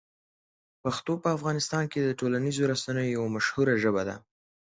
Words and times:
پښتو 0.83 1.13
په 1.23 1.29
افغانستان 1.37 1.83
کې 1.91 1.99
د 2.01 2.09
ټولنیزو 2.19 2.69
رسنیو 2.73 3.13
یوه 3.15 3.27
مشهوره 3.35 3.73
ژبه 3.83 4.01
ده. 4.07 4.15